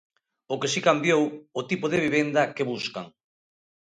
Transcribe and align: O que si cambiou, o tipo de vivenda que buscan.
O 0.53 0.55
que 0.61 0.71
si 0.73 0.79
cambiou, 0.87 1.23
o 1.59 1.61
tipo 1.69 1.85
de 1.91 2.01
vivenda 2.05 2.51
que 2.55 2.67
buscan. 2.71 3.05